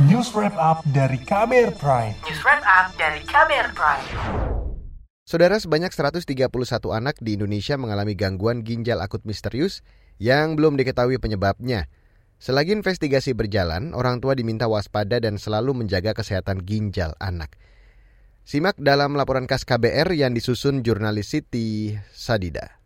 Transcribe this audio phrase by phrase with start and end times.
[0.00, 2.16] News Wrap Up dari KBR Prime.
[2.24, 4.08] News Wrap Up dari KBR Prime.
[5.28, 6.48] Saudara sebanyak 131
[6.96, 9.84] anak di Indonesia mengalami gangguan ginjal akut misterius
[10.16, 11.92] yang belum diketahui penyebabnya.
[12.40, 17.52] Selagi investigasi berjalan, orang tua diminta waspada dan selalu menjaga kesehatan ginjal anak.
[18.48, 22.81] Simak dalam laporan khas KBR yang disusun jurnalis Siti Sadida.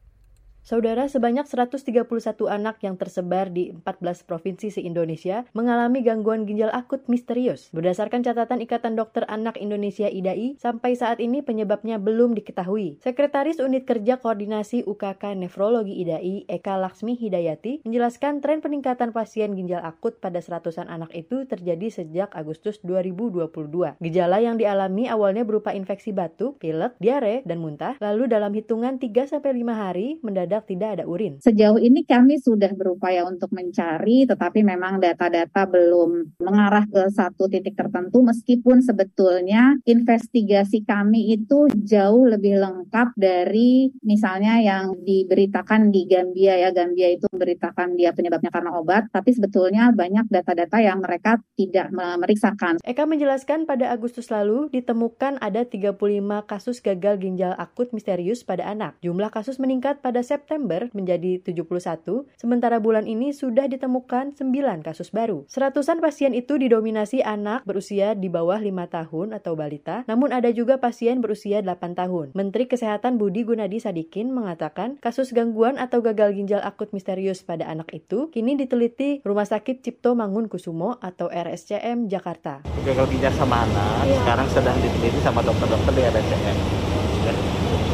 [0.66, 2.10] Saudara, sebanyak 131
[2.50, 7.70] anak yang tersebar di 14 provinsi se-Indonesia mengalami gangguan ginjal akut misterius.
[7.70, 12.98] Berdasarkan catatan Ikatan Dokter Anak Indonesia IDAI, sampai saat ini penyebabnya belum diketahui.
[12.98, 19.86] Sekretaris Unit Kerja Koordinasi UKK Nefrologi IDAI, Eka Laksmi Hidayati, menjelaskan tren peningkatan pasien ginjal
[19.86, 24.02] akut pada seratusan anak itu terjadi sejak Agustus 2022.
[24.02, 29.46] Gejala yang dialami awalnya berupa infeksi batuk, pilek, diare, dan muntah, lalu dalam hitungan 3-5
[29.70, 31.36] hari mendadak mendadak tidak ada urin.
[31.44, 37.76] Sejauh ini kami sudah berupaya untuk mencari, tetapi memang data-data belum mengarah ke satu titik
[37.76, 46.56] tertentu, meskipun sebetulnya investigasi kami itu jauh lebih lengkap dari misalnya yang diberitakan di Gambia
[46.56, 46.70] ya.
[46.72, 52.80] Gambia itu memberitakan dia penyebabnya karena obat, tapi sebetulnya banyak data-data yang mereka tidak memeriksakan.
[52.84, 55.98] Eka menjelaskan pada Agustus lalu ditemukan ada 35
[56.46, 58.96] kasus gagal ginjal akut misterius pada anak.
[59.02, 65.10] Jumlah kasus meningkat pada September September menjadi 71, sementara bulan ini sudah ditemukan 9 kasus
[65.10, 65.42] baru.
[65.50, 70.78] Seratusan pasien itu didominasi anak berusia di bawah 5 tahun atau balita, namun ada juga
[70.78, 72.30] pasien berusia 8 tahun.
[72.38, 77.90] Menteri Kesehatan Budi Gunadi Sadikin mengatakan kasus gangguan atau gagal ginjal akut misterius pada anak
[77.90, 82.62] itu kini diteliti Rumah Sakit Cipto Mangun Kusumo atau RSCM Jakarta.
[82.86, 84.14] Gagal ginjal sama anak iya.
[84.22, 86.58] sekarang sedang diteliti sama dokter-dokter di RSCM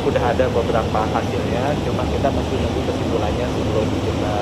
[0.02, 4.34] udah ada beberapa hasilnya cuma kita masih nunggu kesimpulannya sebelum kita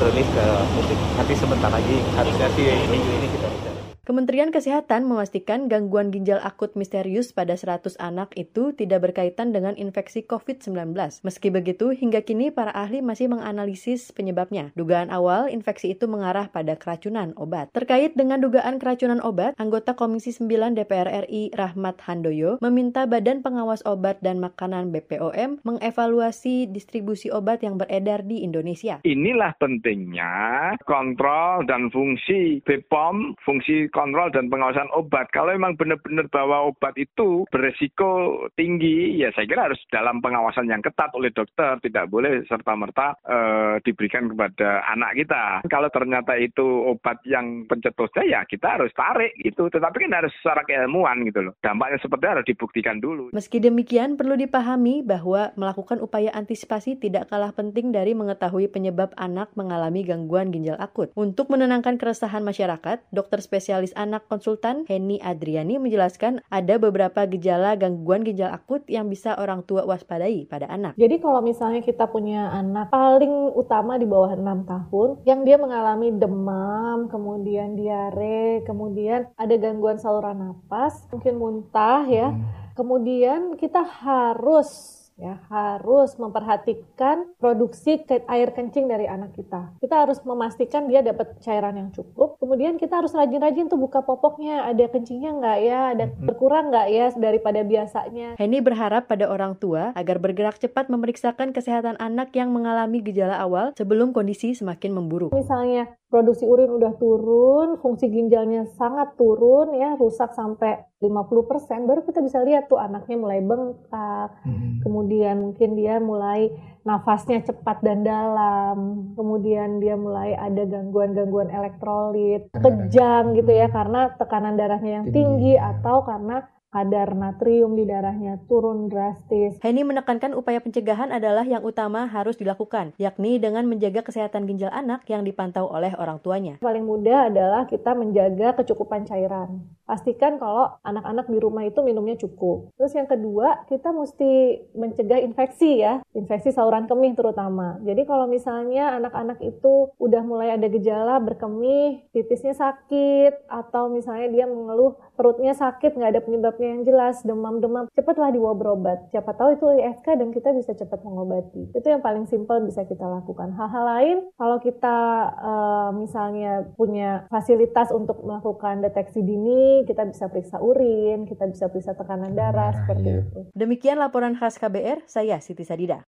[0.00, 0.98] rilis ke publik.
[1.20, 3.73] Tapi sebentar lagi harusnya sih minggu ini kita bisa
[4.04, 10.20] Kementerian Kesehatan memastikan gangguan ginjal akut misterius pada 100 anak itu tidak berkaitan dengan infeksi
[10.20, 10.92] COVID-19.
[11.24, 14.76] Meski begitu, hingga kini para ahli masih menganalisis penyebabnya.
[14.76, 17.72] Dugaan awal infeksi itu mengarah pada keracunan obat.
[17.72, 23.80] Terkait dengan dugaan keracunan obat, anggota Komisi 9 DPR RI Rahmat Handoyo meminta Badan Pengawas
[23.88, 29.00] Obat dan Makanan BPOM mengevaluasi distribusi obat yang beredar di Indonesia.
[29.08, 35.30] Inilah pentingnya kontrol dan fungsi BPOM, fungsi kontrol dan pengawasan obat.
[35.30, 40.82] Kalau memang benar-benar bahwa obat itu beresiko tinggi, ya saya kira harus dalam pengawasan yang
[40.82, 43.38] ketat oleh dokter, tidak boleh serta-merta e,
[43.86, 45.62] diberikan kepada anak kita.
[45.70, 49.70] Kalau ternyata itu obat yang pencetusnya, ya kita harus tarik gitu.
[49.70, 51.54] Tetapi kan harus secara keilmuan gitu loh.
[51.62, 53.30] Dampaknya seperti harus dibuktikan dulu.
[53.30, 59.52] Meski demikian, perlu dipahami bahwa melakukan upaya antisipasi tidak kalah penting dari mengetahui penyebab anak
[59.54, 61.14] mengalami gangguan ginjal akut.
[61.14, 67.76] Untuk menenangkan keresahan masyarakat, dokter spesialis spesialis anak konsultan Henny Adriani menjelaskan ada beberapa gejala
[67.76, 70.96] gangguan ginjal akut yang bisa orang tua waspadai pada anak.
[70.96, 76.16] Jadi kalau misalnya kita punya anak paling utama di bawah 6 tahun yang dia mengalami
[76.16, 82.32] demam, kemudian diare, kemudian ada gangguan saluran nafas, mungkin muntah ya.
[82.32, 82.72] Hmm.
[82.74, 89.78] Kemudian kita harus ya harus memperhatikan produksi air kencing dari anak kita.
[89.78, 92.36] Kita harus memastikan dia dapat cairan yang cukup.
[92.42, 97.06] Kemudian kita harus rajin-rajin tuh buka popoknya, ada kencingnya nggak ya, ada berkurang nggak ya
[97.14, 98.34] daripada biasanya.
[98.36, 103.70] Henny berharap pada orang tua agar bergerak cepat memeriksakan kesehatan anak yang mengalami gejala awal
[103.78, 105.30] sebelum kondisi semakin memburuk.
[105.30, 112.22] Misalnya produksi urin udah turun, fungsi ginjalnya sangat turun ya, rusak sampai 50%, baru kita
[112.22, 114.86] bisa lihat tuh anaknya mulai bengkak, hmm.
[114.86, 116.54] kemudian mungkin dia mulai
[116.86, 124.54] nafasnya cepat dan dalam, kemudian dia mulai ada gangguan-gangguan elektrolit, kejang gitu ya, karena tekanan
[124.54, 129.62] darahnya yang tinggi atau karena kadar natrium di darahnya turun drastis.
[129.62, 135.06] Henny menekankan upaya pencegahan adalah yang utama harus dilakukan, yakni dengan menjaga kesehatan ginjal anak
[135.06, 136.58] yang dipantau oleh orang tuanya.
[136.58, 139.62] Paling mudah adalah kita menjaga kecukupan cairan.
[139.84, 142.72] Pastikan kalau anak-anak di rumah itu minumnya cukup.
[142.80, 147.76] Terus yang kedua, kita mesti mencegah infeksi ya, infeksi saluran kemih terutama.
[147.84, 154.46] Jadi kalau misalnya anak-anak itu udah mulai ada gejala berkemih, pipisnya sakit, atau misalnya dia
[154.48, 158.98] mengeluh perutnya sakit, nggak ada penyebabnya yang jelas, demam-demam, cepatlah dibawa berobat.
[159.12, 161.76] Siapa tahu itu ISK dan kita bisa cepat mengobati.
[161.76, 163.52] Itu yang paling simpel bisa kita lakukan.
[163.52, 164.96] Hal-hal lain, kalau kita
[165.38, 171.98] uh, misalnya punya fasilitas untuk melakukan deteksi dini, kita bisa periksa urin, kita bisa periksa
[171.98, 173.22] tekanan darah, nah, seperti iya.
[173.26, 173.40] itu.
[173.50, 176.06] Demikian laporan khas KBR, saya Siti Sadida.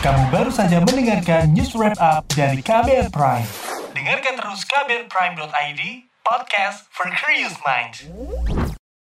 [0.00, 3.48] Kamu baru saja mendengarkan news wrap up dari KBR Prime.
[3.92, 5.82] Dengarkan terus kbrprime.id
[6.24, 8.08] Podcast for Curious Minds.